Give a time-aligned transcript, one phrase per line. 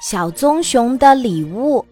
[0.00, 1.84] 小棕熊的礼物。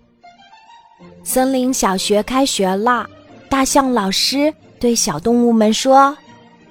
[1.23, 3.07] 森林小学开学了，
[3.51, 6.17] 大象老师对小动物们说：“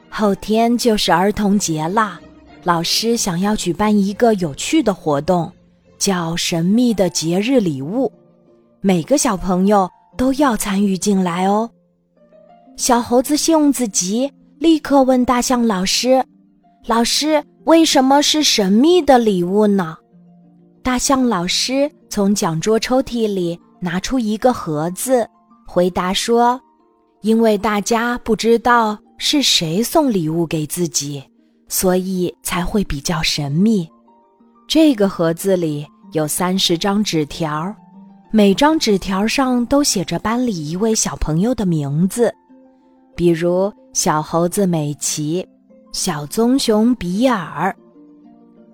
[0.09, 2.19] 后天就是儿童节了，
[2.63, 5.51] 老师想要举办一个有趣的活动，
[5.99, 8.11] 叫‘神秘的节日礼物’，
[8.81, 11.69] 每个小朋友都要参与进来哦。”
[12.77, 16.25] 小猴子性子急，立刻问大象老师
[16.87, 19.97] ：“老师，为什么是神秘的礼物呢？”
[20.87, 25.27] 大象老师从讲桌抽屉里拿出一个盒子，
[25.67, 26.57] 回答说
[27.19, 31.21] ：“因为大家不知道是谁送礼物给自己，
[31.67, 33.85] 所以才会比较神秘。
[34.65, 37.75] 这个盒子里有三十张纸条，
[38.31, 42.33] 每张纸条上都写着班里一位小朋友的名字，
[43.13, 45.45] 比如小猴子美琪、
[45.91, 47.75] 小棕熊比尔。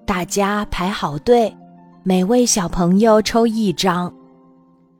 [0.06, 1.52] 大家排好队。”
[2.06, 4.14] 每位小朋友抽一张，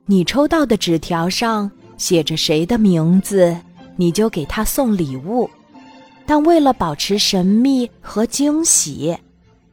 [0.06, 3.54] 你抽到的纸条上写着谁的名字，
[3.96, 5.50] 你就给他送礼物。
[6.24, 9.14] 但为了保持神秘和惊喜，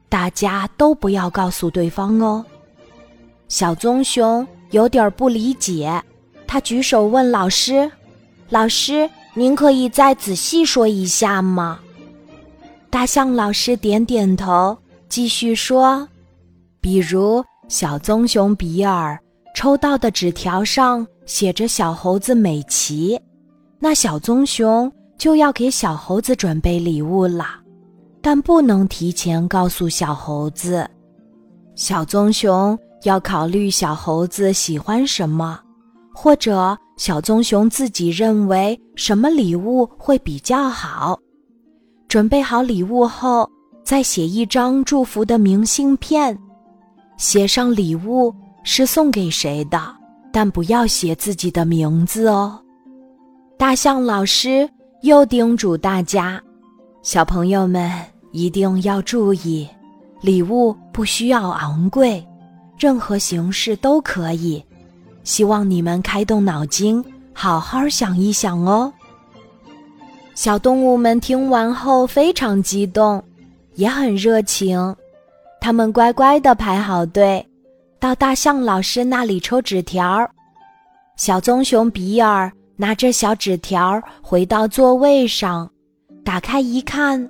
[0.09, 2.45] 大家都不要告诉对方哦。
[3.47, 6.03] 小棕熊有点不理解，
[6.45, 7.89] 他举手问老师
[8.51, 11.79] ：“老师，您可以再仔细说一下吗？”
[12.91, 16.05] 大象老师点点头，继续说。
[16.81, 19.17] 比如，小棕熊比尔
[19.55, 23.19] 抽到的纸条上写着小猴子美琪，
[23.79, 27.45] 那小棕熊就要给小猴子准备礼物了，
[28.19, 30.89] 但不能提前告诉小猴子。
[31.75, 35.59] 小棕熊要考虑小猴子喜欢什么，
[36.13, 41.17] 或者小棕熊自己认为什么礼物会比较好。
[42.07, 43.49] 准备好礼物后，
[43.83, 46.37] 再写一张祝福的明信片。
[47.21, 48.33] 写上礼物
[48.63, 49.79] 是送给谁的，
[50.33, 52.59] 但不要写自己的名字哦。
[53.59, 54.67] 大象老师
[55.03, 56.41] 又叮嘱大家：
[57.03, 57.91] 小朋友们
[58.31, 59.69] 一定要注意，
[60.19, 62.27] 礼物不需要昂贵，
[62.75, 64.61] 任何形式都可以。
[65.23, 68.91] 希望你们开动脑筋，好好想一想哦。
[70.33, 73.23] 小动物们听完后非常激动，
[73.75, 74.95] 也很热情。
[75.61, 77.47] 他们乖乖的排好队，
[77.99, 80.27] 到大象老师那里抽纸条。
[81.17, 85.69] 小棕熊比尔拿着小纸条回到座位上，
[86.25, 87.29] 打开一看，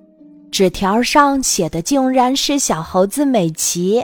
[0.49, 4.01] 纸条上写的竟然是小猴子美琪。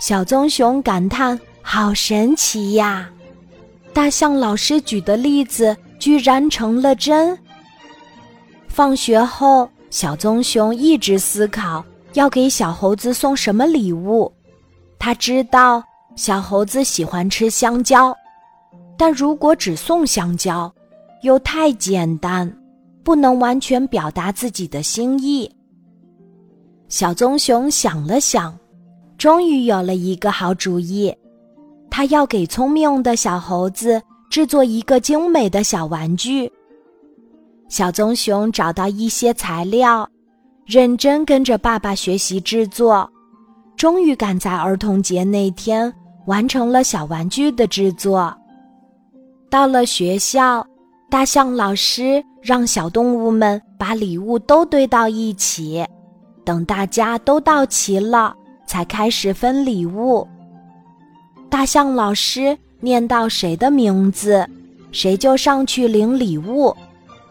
[0.00, 3.08] 小棕熊感叹：“好神奇呀！”
[3.94, 7.38] 大象老师举的例子居然成了真。
[8.66, 11.84] 放学后，小棕熊一直思考。
[12.14, 14.32] 要给小猴子送什么礼物？
[14.98, 15.84] 他知道
[16.16, 18.16] 小猴子喜欢吃香蕉，
[18.96, 20.72] 但如果只送香蕉，
[21.22, 22.50] 又太简单，
[23.02, 25.50] 不能完全表达自己的心意。
[26.88, 28.56] 小棕熊想了想，
[29.18, 31.14] 终于有了一个好主意。
[31.90, 34.00] 他要给聪明的小猴子
[34.30, 36.50] 制作一个精美的小玩具。
[37.68, 40.08] 小棕熊找到一些材料。
[40.66, 43.08] 认真跟着爸爸学习制作，
[43.76, 45.92] 终于赶在儿童节那天
[46.26, 48.34] 完成了小玩具的制作。
[49.50, 50.66] 到了学校，
[51.10, 55.84] 大象老师让小动物们把礼物都堆到一起，
[56.44, 58.34] 等大家都到齐了，
[58.66, 60.26] 才开始分礼物。
[61.50, 64.48] 大象老师念到谁的名字，
[64.90, 66.74] 谁就上去领礼物，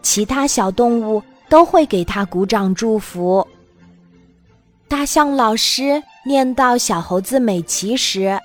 [0.02, 1.20] 其他小动物。
[1.54, 3.46] 都会给他鼓掌祝福。
[4.88, 8.36] 大象老师念到小猴子美琪时，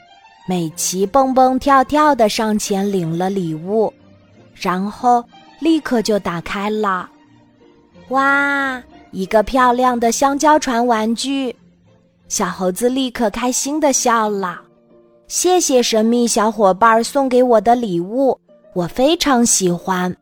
[0.48, 3.92] 美琪蹦蹦跳跳的上前领了礼物，
[4.54, 5.26] 然后
[5.58, 7.10] 立刻就打开了。
[8.10, 11.56] 哇，一个漂亮的香蕉船玩具！
[12.28, 14.62] 小猴子立刻开心的笑了。
[15.28, 18.40] 谢谢神秘小伙伴送给我的礼物，
[18.76, 20.16] 我非常喜欢。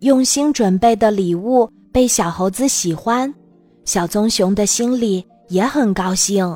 [0.00, 1.70] 用心准备的礼物。
[1.96, 3.34] 被小猴子喜欢，
[3.86, 6.46] 小棕熊的心里也很高兴。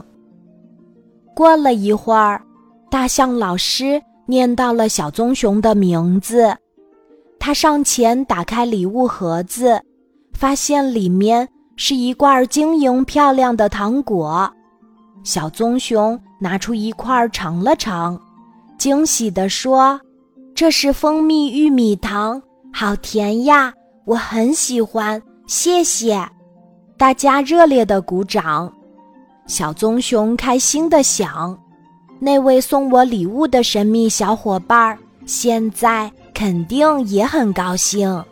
[1.35, 2.43] 过了一会儿，
[2.91, 6.55] 大象老师念到了小棕熊的名字，
[7.39, 9.81] 他上前打开礼物盒子，
[10.35, 14.47] 发现里面是一罐晶莹漂亮的糖果。
[15.25, 18.21] 小棕熊拿出一块尝了尝，
[18.77, 19.99] 惊喜地说
[20.55, 23.73] ：“这是蜂蜜玉米糖，好甜呀，
[24.05, 25.19] 我很喜欢。”
[25.51, 26.25] 谢谢，
[26.97, 28.73] 大家热烈的鼓掌。
[29.49, 31.59] 小棕熊开心的想：
[32.21, 38.25] 那位送我礼物的神秘小伙伴现在肯定也很高兴。